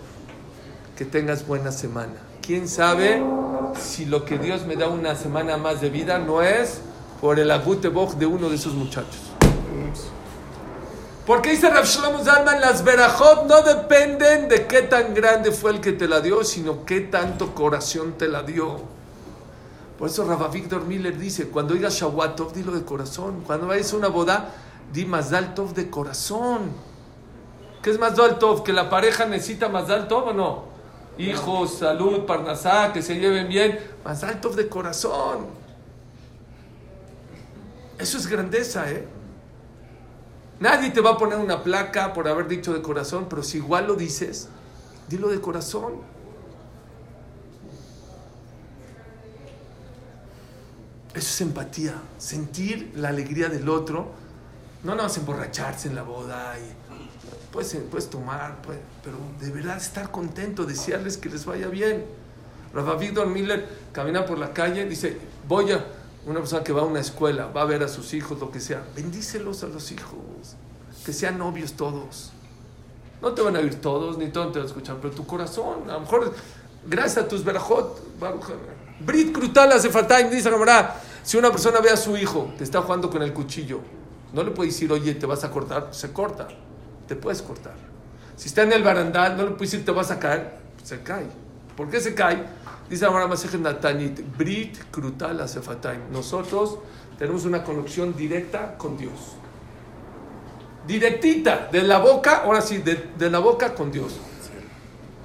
[0.96, 2.14] Que tengas buena semana.
[2.42, 3.24] ¿Quién sabe
[3.80, 6.82] si lo que Dios me da una semana más de vida no es
[7.24, 9.32] por el aguteboj de uno de esos muchachos?
[11.26, 15.80] Porque dice Rav Shlomo Zalman, las verajot no dependen de qué tan grande fue el
[15.80, 18.82] que te la dio, sino qué tanto corazón te la dio.
[19.98, 23.44] Por eso Rav Víctor Miller dice, cuando digas Shawatov, dilo de corazón.
[23.48, 24.50] Cuando vayas a una boda,
[24.92, 26.72] di Mazal Tov de corazón.
[27.82, 28.64] ¿Qué es Mazal Tov?
[28.64, 30.64] ¿Que la pareja necesita Mazal Tov o no?
[31.18, 33.80] Hijos, salud, parnasá, que se lleven bien.
[34.04, 35.63] Mazal Tov de corazón.
[37.98, 39.08] Eso es grandeza, ¿eh?
[40.60, 43.88] Nadie te va a poner una placa por haber dicho de corazón, pero si igual
[43.88, 44.48] lo dices,
[45.10, 45.96] dilo de corazón.
[51.14, 54.12] Eso es empatía, sentir la alegría del otro.
[54.84, 58.58] No nada más emborracharse en la boda y puedes, puedes tomar,
[59.04, 62.06] pero de verdad estar contento, desearles que les vaya bien.
[62.74, 65.86] Rafa Víctor Miller camina por la calle, dice, voy a
[66.26, 68.60] una persona que va a una escuela, va a ver a sus hijos, lo que
[68.60, 70.20] sea, bendícelos a los hijos,
[71.06, 72.32] que sean novios todos.
[73.22, 75.90] No te van a oír todos, ni todos te van a escuchar, pero tu corazón,
[75.90, 76.34] a lo mejor,
[76.86, 78.02] gracias a tus verajot,
[79.00, 82.82] Brit Krutal hace Fatay, dice Gemara, si una persona ve a su hijo que está
[82.82, 83.80] jugando con el cuchillo,
[84.34, 86.48] no le puede decir, oye, te vas a cortar, se corta,
[87.08, 87.76] te puedes cortar.
[88.36, 91.28] Si está en el barandal, no le puedes decir, te vas a caer, se cae.
[91.78, 92.44] ¿Por qué se cae?
[92.90, 95.98] Dice Masejet Natanit, Brit Krutal hace Fatay.
[96.12, 96.78] Nosotros
[97.18, 99.38] tenemos una conexión directa con Dios
[100.88, 104.20] directita, de la boca, ahora sí, de, de la boca con Dios.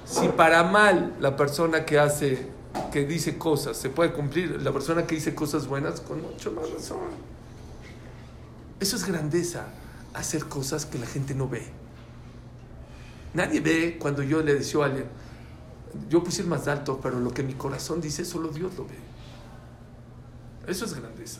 [0.05, 2.47] Si para mal la persona que hace,
[2.91, 6.69] que dice cosas, se puede cumplir, la persona que dice cosas buenas, con mucho más
[6.71, 6.97] razón.
[8.79, 9.67] Eso es grandeza,
[10.13, 11.63] hacer cosas que la gente no ve.
[13.33, 15.05] Nadie ve cuando yo le deseo a alguien,
[16.09, 18.97] yo puse más alto, pero lo que mi corazón dice, solo Dios lo ve.
[20.67, 21.39] Eso es grandeza.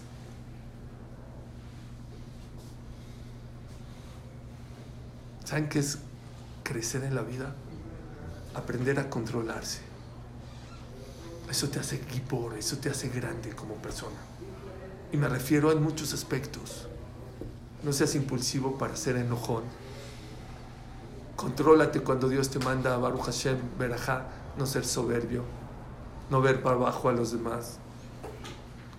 [5.46, 5.98] ¿Saben qué es
[6.64, 7.56] crecer en la vida?
[8.54, 9.82] Aprender a controlarse.
[11.50, 14.18] Eso te hace equipo, eso te hace grande como persona.
[15.12, 16.88] Y me refiero en muchos aspectos.
[17.84, 19.64] No seas impulsivo para ser enojón.
[21.40, 24.26] Contrólate cuando Dios te manda a Baruch Hashem, Berajá,
[24.58, 25.46] no ser soberbio,
[26.30, 27.78] no ver para abajo a los demás.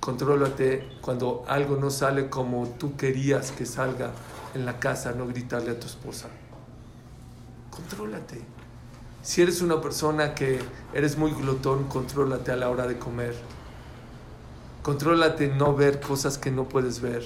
[0.01, 4.13] Contrólate cuando algo no sale como tú querías que salga
[4.55, 6.29] en la casa, no gritarle a tu esposa.
[7.69, 8.41] Contrólate.
[9.21, 10.61] Si eres una persona que
[10.95, 13.35] eres muy glotón, contrólate a la hora de comer.
[14.83, 17.23] Contrólate no ver cosas que no puedes ver.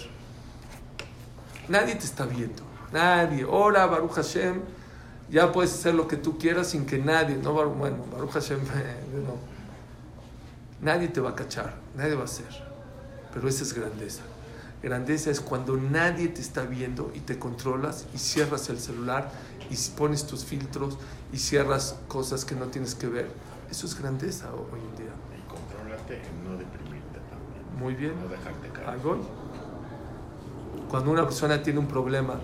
[1.69, 2.65] Nadie te está viendo.
[2.93, 3.45] Nadie.
[3.45, 4.84] Ora, Baruch Hashem.
[5.31, 7.37] Ya puedes hacer lo que tú quieras sin que nadie.
[7.37, 8.61] No, bueno, Baruch Hashem.
[9.27, 9.37] No.
[10.81, 11.75] Nadie te va a cachar.
[11.97, 12.47] Nadie va a hacer.
[13.33, 14.23] Pero esa es grandeza.
[14.83, 19.31] Grandeza es cuando nadie te está viendo y te controlas y cierras el celular
[19.71, 20.99] y pones tus filtros
[21.33, 23.31] y cierras cosas que no tienes que ver.
[23.71, 25.15] Eso es grandeza ho- hoy en día.
[25.39, 27.79] Y contrólate en no deprimirte también.
[27.79, 28.13] Muy bien.
[28.23, 28.99] No dejarte caer.
[28.99, 29.19] Voy.
[30.95, 32.35] Cuando una persona tiene un problema,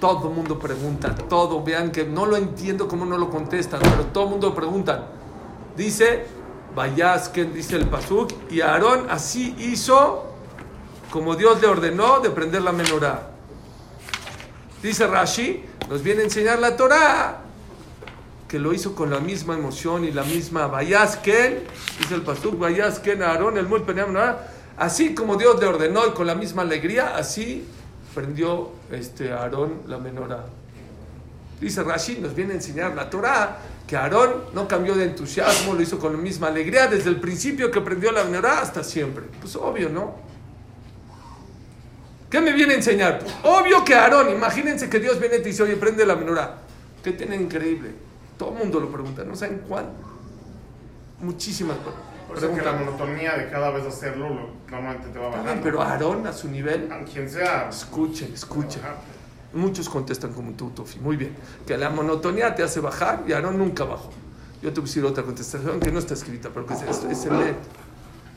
[0.00, 4.06] todo el mundo pregunta, todo, vean que no lo entiendo cómo no lo contestan, pero
[4.06, 5.06] todo el mundo pregunta.
[5.76, 6.26] Dice,
[6.74, 10.24] Vayasken, dice el Pasuk, y Aarón así hizo
[11.12, 13.30] como Dios le ordenó de prender la menorá.
[14.82, 17.42] Dice Rashi, nos viene a enseñar la Torah,
[18.48, 21.62] que lo hizo con la misma emoción y la misma Vayasken,
[22.00, 26.26] dice el Pasuk, Vayasken, Aarón, el Mul menorá, así como Dios le ordenó y con
[26.26, 27.68] la misma alegría, así
[28.14, 30.44] prendió este Aarón la menorá.
[31.60, 35.82] Dice Rashi, nos viene a enseñar la Torah que Aarón no cambió de entusiasmo, lo
[35.82, 39.24] hizo con la misma alegría desde el principio que prendió la menorá hasta siempre.
[39.40, 40.14] Pues obvio, ¿no?
[42.30, 43.18] ¿Qué me viene a enseñar?
[43.18, 46.58] Pues, obvio que Aarón, imagínense que Dios viene y te dice, oye, prende la menorá.
[47.02, 47.90] ¿Qué tiene increíble?
[48.38, 49.86] Todo el mundo lo pregunta, no saben cuál.
[51.20, 51.76] Muchísimas
[52.30, 55.62] Por eso que la monotonía de cada vez hacerlo lo- normalmente te va bajando.
[55.62, 57.68] pero Aarón a su nivel, A quien sea.
[57.68, 58.82] escuchen, escuchen.
[58.82, 58.94] Ajá.
[59.52, 60.98] Muchos contestan como tú, Tofi.
[61.00, 61.34] Muy bien.
[61.66, 64.10] Que la monotonía te hace bajar y Aarón nunca bajó.
[64.62, 67.04] Yo te voy a decir otra contestación que no está escrita, pero que es, es,
[67.04, 67.56] es el net.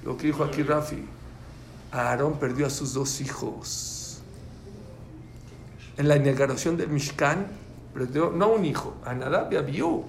[0.03, 1.05] Lo que dijo aquí Rafi.
[1.91, 4.21] Aarón perdió a sus dos hijos.
[5.97, 7.45] En la inauguración del Mishkan,
[7.93, 10.03] perdió no un hijo, a Nadab y a Abiú.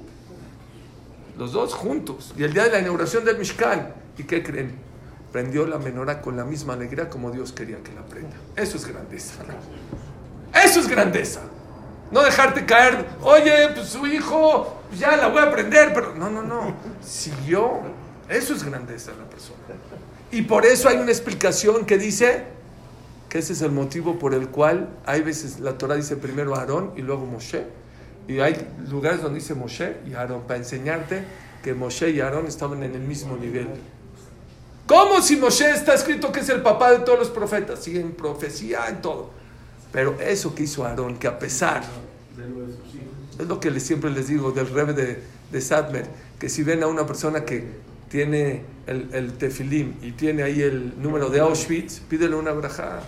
[1.37, 2.33] Los dos juntos.
[2.37, 3.93] Y el día de la inauguración del Mishkan.
[4.17, 4.75] ¿Y qué creen?
[5.33, 8.37] Prendió la menorá con la misma alegría como Dios quería que la prenda.
[8.57, 9.35] Eso es grandeza.
[10.55, 11.41] Eso es grandeza.
[12.13, 16.43] No dejarte caer, oye, pues su hijo, ya la voy a aprender, pero no, no,
[16.43, 16.75] no.
[17.05, 17.81] Siguió.
[18.29, 19.59] Eso es grandeza de la persona.
[20.31, 22.45] Y por eso hay una explicación que dice
[23.29, 26.93] que ese es el motivo por el cual hay veces la Torah dice primero Aarón
[26.97, 27.67] y luego Moshe.
[28.27, 31.25] Y hay lugares donde dice Moshe y Aarón para enseñarte
[31.63, 33.69] que Moshe y Aarón estaban en el mismo nivel.
[34.87, 37.83] ¿Cómo si Moshe está escrito que es el papá de todos los profetas?
[37.83, 39.31] Sí, en profecía, en todo.
[39.93, 41.83] Pero eso que hizo Aarón, que a pesar,
[43.39, 46.07] es lo que siempre les digo del rebe de, de Sadmer,
[46.39, 47.65] que si ven a una persona que
[48.09, 53.01] tiene el, el tefilim y tiene ahí el número de Auschwitz, pídele una braja.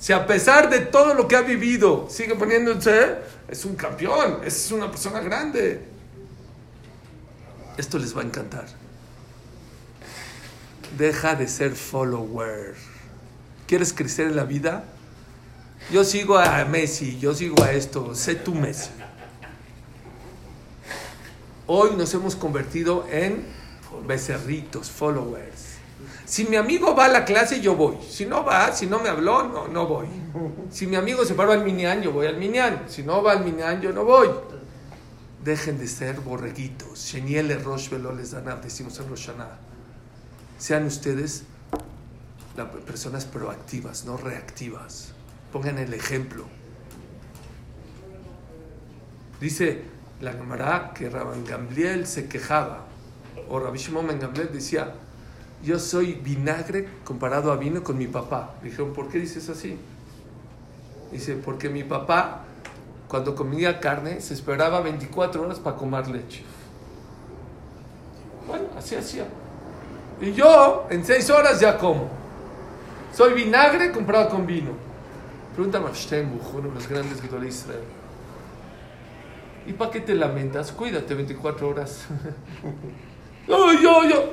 [0.00, 4.72] Si a pesar de todo lo que ha vivido sigue poniéndose, es un campeón, es
[4.72, 5.84] una persona grande.
[7.76, 8.64] Esto les va a encantar.
[10.96, 12.74] Deja de ser follower.
[13.66, 14.84] ¿Quieres crecer en la vida?
[15.92, 18.90] Yo sigo a Messi, yo sigo a esto, sé tú Messi.
[21.66, 23.44] Hoy nos hemos convertido en
[24.06, 25.69] becerritos, followers.
[26.30, 27.96] Si mi amigo va a la clase, yo voy.
[28.08, 30.06] Si no va, si no me habló, no, no voy.
[30.70, 32.84] Si mi amigo se paró al minián, yo voy al minián.
[32.86, 34.28] Si no va al minián, yo no voy.
[35.42, 37.00] Dejen de ser borreguitos.
[37.00, 39.58] Sheniele Rosh les Danab, decimos en Rosh Hashanah.
[40.56, 41.42] Sean ustedes
[42.56, 45.08] la- personas proactivas, no reactivas.
[45.52, 46.44] Pongan el ejemplo.
[49.40, 49.82] Dice
[50.20, 52.86] la Gemara que Rabban Gamliel se quejaba,
[53.48, 54.06] o Rabbi Shimon
[54.52, 54.94] decía,
[55.62, 58.54] yo soy vinagre comparado a vino con mi papá.
[58.62, 59.78] Dijeron, ¿por qué dices así?
[61.12, 62.44] Dice, porque mi papá,
[63.08, 66.44] cuando comía carne, se esperaba 24 horas para comer leche.
[68.46, 69.26] Bueno, así hacía.
[70.20, 72.08] Y yo, en 6 horas ya como.
[73.12, 74.70] Soy vinagre comparado con vino.
[75.54, 77.80] Pregúntame a Steinbuch, uno de los grandes de Israel.
[79.66, 80.72] ¿Y para qué te lamentas?
[80.72, 82.06] Cuídate 24 horas.
[83.48, 84.32] no, yo, yo.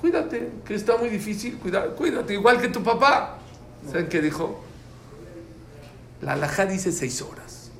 [0.00, 1.58] Cuídate, que está muy difícil.
[1.58, 3.38] Cuida, cuídate, igual que tu papá.
[3.86, 4.62] ¿Saben qué dijo?
[6.22, 7.70] La alajá dice 6 horas.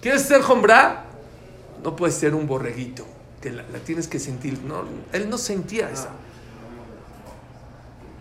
[0.00, 1.04] ¿Quieres ser jombra?
[1.82, 3.06] No puedes ser un borreguito,
[3.40, 4.60] que la, la tienes que sentir.
[4.62, 6.10] No, él no sentía esa.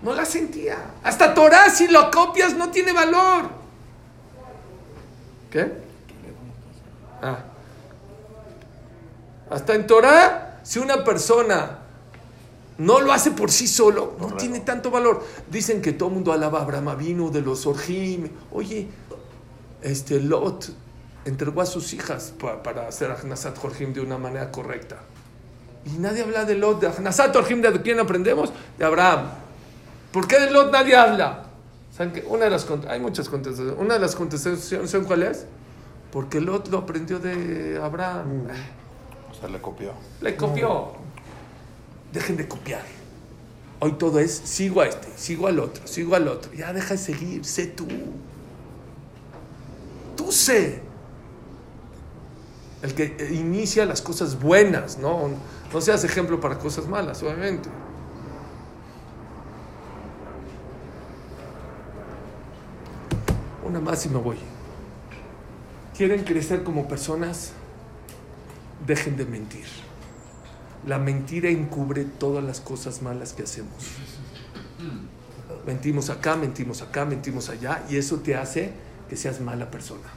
[0.02, 0.78] No la sentía.
[1.04, 3.50] Hasta Torah, si lo copias, no tiene valor.
[5.52, 5.72] ¿Qué?
[7.22, 7.40] Ah.
[9.50, 11.77] Hasta en Torah, si una persona
[12.78, 15.24] no lo hace por sí solo, no tiene tanto valor.
[15.50, 18.30] Dicen que todo el mundo alaba a Abraham vino de los Orjim.
[18.52, 18.88] Oye,
[19.82, 20.70] este Lot
[21.26, 24.98] entregó a sus hijas pa- para hacer Ahnasat Orjim de una manera correcta.
[25.86, 28.52] Y nadie habla de Lot, de Ahnasat Orjim, ¿de quién aprendemos?
[28.78, 29.28] De Abraham.
[30.12, 31.44] ¿Por qué de Lot nadie habla?
[31.96, 32.24] ¿Saben qué?
[32.28, 33.76] Una de las hay muchas contestaciones.
[33.80, 35.46] Una de las contestaciones, ¿saben cuál es?
[36.12, 38.48] Porque Lot lo aprendió de Abraham.
[39.32, 39.94] O sea, le copió.
[40.22, 40.92] Le copió.
[42.14, 42.84] Dejen de copiar.
[43.80, 46.52] Hoy todo es sigo a este, sigo al otro, sigo al otro.
[46.54, 47.88] Ya deja de seguir, sé tú.
[50.16, 50.82] Tú sé.
[52.82, 55.30] El que eh, inicia las cosas buenas, ¿no?
[55.72, 57.70] No seas ejemplo para cosas malas, obviamente.
[63.64, 64.38] Una más y me voy.
[65.96, 67.52] ¿Quieren crecer como personas?
[68.86, 69.66] Dejen de mentir.
[70.86, 73.74] La mentira encubre todas las cosas malas que hacemos.
[75.66, 78.72] Mentimos acá, mentimos acá, mentimos allá y eso te hace
[79.10, 80.08] que seas mala persona.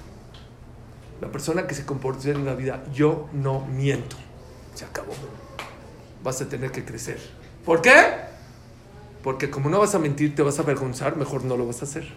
[1.20, 4.16] La persona que se comporta en la vida, yo no miento.
[4.74, 5.12] Se acabó.
[6.22, 7.18] Vas a tener que crecer.
[7.64, 8.30] ¿Por qué?
[9.22, 11.84] Porque como no vas a mentir, te vas a avergonzar, mejor no lo vas a
[11.84, 12.08] hacer.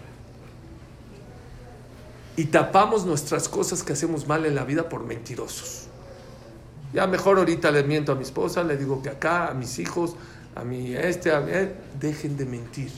[2.38, 5.88] Y tapamos nuestras cosas que hacemos mal en la vida por mentirosos.
[6.94, 10.16] Ya mejor ahorita le miento a mi esposa, le digo que acá, a mis hijos,
[10.56, 11.52] a mi este, a mi...
[12.00, 12.92] Dejen de mentir.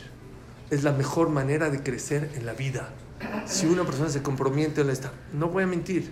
[0.69, 2.89] Es la mejor manera de crecer en la vida.
[3.45, 6.11] Si una persona se compromete en esta, no voy a mentir.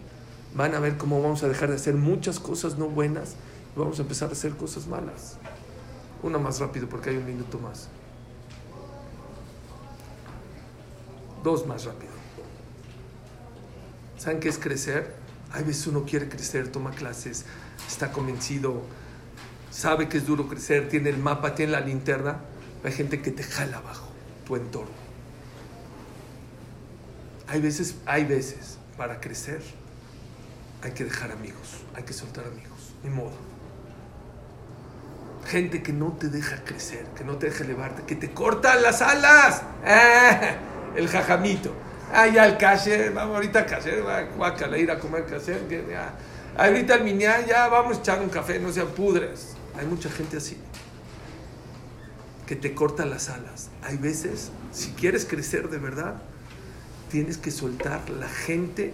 [0.55, 3.35] Van a ver cómo vamos a dejar de hacer muchas cosas no buenas
[3.75, 5.37] y vamos a empezar a hacer cosas malas.
[6.21, 7.89] Una más rápido porque hay un minuto más.
[11.43, 12.13] Dos más rápido.
[14.17, 15.15] ¿Saben qué es crecer?
[15.51, 17.45] Hay veces uno quiere crecer, toma clases,
[17.87, 18.83] está convencido,
[19.71, 22.37] sabe que es duro crecer, tiene el mapa, tiene la linterna.
[22.83, 24.07] Hay gente que te jala abajo
[24.45, 24.91] tu entorno.
[27.47, 29.61] Hay veces, hay veces, para crecer,
[30.81, 33.53] hay que dejar amigos, hay que soltar amigos, ni modo.
[35.47, 39.01] Gente que no te deja crecer, que no te deja elevarte, que te cortan las
[39.01, 39.61] alas.
[39.85, 40.55] ¡Ah!
[40.95, 41.73] El jajamito.
[42.15, 44.03] Ah, ya el caché, vamos ahorita a caché,
[44.37, 45.57] guacala, ir a comer caché.
[46.57, 49.55] Ahorita el miñá, ya vamos a echar un café, no sean pudres.
[49.77, 50.57] Hay mucha gente así,
[52.45, 53.69] que te corta las alas.
[53.81, 56.21] Hay veces, si quieres crecer de verdad,
[57.09, 58.93] tienes que soltar la gente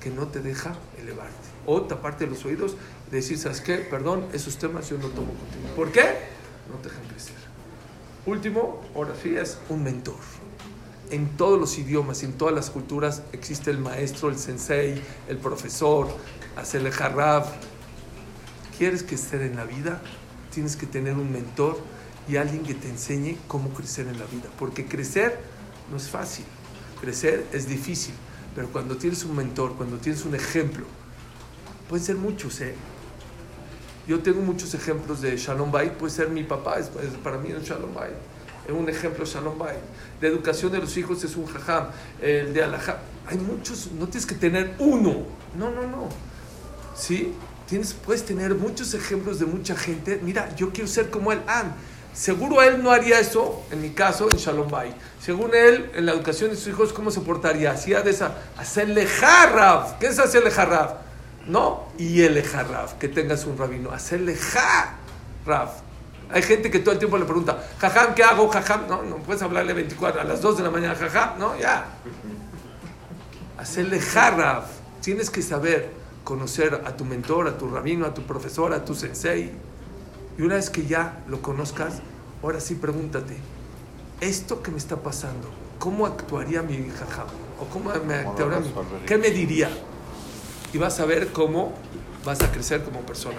[0.00, 1.34] que no te deja elevarte.
[1.66, 2.76] O taparte los oídos
[3.10, 3.76] decir, ¿sabes qué?
[3.78, 5.74] Perdón, esos temas yo no tomo contigo.
[5.76, 6.02] ¿Por qué?
[6.70, 7.36] No te dejan crecer.
[8.26, 10.16] Último, ahora sí, es un mentor.
[11.10, 16.08] En todos los idiomas, en todas las culturas, existe el maestro, el sensei, el profesor,
[16.58, 17.46] hacer el jarrab.
[18.76, 20.00] ¿Quieres crecer en la vida?
[20.52, 21.78] Tienes que tener un mentor
[22.28, 24.48] y alguien que te enseñe cómo crecer en la vida.
[24.58, 25.38] Porque crecer
[25.90, 26.44] no es fácil.
[27.00, 28.14] Crecer es difícil,
[28.54, 30.84] pero cuando tienes un mentor, cuando tienes un ejemplo,
[31.88, 32.74] pueden ser muchos, ¿eh?
[34.06, 36.88] Yo tengo muchos ejemplos de Shalom Bait, puede ser mi papá, es,
[37.22, 38.14] para mí es Shalom Bait.
[38.66, 39.78] Es un ejemplo Shalom Bait.
[40.20, 41.88] De educación de los hijos es un jajam.
[42.20, 42.98] El de alajá.
[43.26, 45.24] Hay muchos, no tienes que tener uno.
[45.58, 46.08] No, no, no.
[46.98, 47.34] ¿Sí?
[47.68, 50.20] Tienes, puedes tener muchos ejemplos de mucha gente.
[50.22, 51.40] Mira, yo quiero ser como él.
[51.46, 51.64] Ah,
[52.18, 54.68] Seguro él no haría eso, en mi caso, en Shalom.
[55.20, 57.70] Según él, en la educación de sus hijos, ¿cómo se portaría?
[57.70, 59.92] Hacía de esa, hacerle jarraf.
[60.00, 60.94] ¿Qué es hacerle jarraf?
[61.46, 63.92] No, y el jarraf, que tengas un rabino.
[63.92, 65.74] Hacerle jarraf.
[66.30, 68.88] Hay gente que todo el tiempo le pregunta, jajam, ¿qué hago, jajam?
[68.88, 71.38] No, no puedes hablarle 24 a las 2 de la mañana, jajam.
[71.38, 71.86] No, ya.
[73.58, 74.64] Hacerle jarraf.
[75.00, 75.97] Tienes que saber
[76.28, 79.50] conocer a tu mentor, a tu rabino, a tu profesor, a tu sensei
[80.36, 82.02] y una vez que ya lo conozcas,
[82.42, 83.38] ahora sí pregúntate,
[84.20, 85.48] esto que me está pasando,
[85.78, 87.28] ¿cómo actuaría mi jajam?
[87.58, 88.70] ¿O cómo me actuaría mi...
[89.06, 89.70] ¿Qué me diría?
[90.74, 91.72] Y vas a ver cómo
[92.26, 93.38] vas a crecer como persona.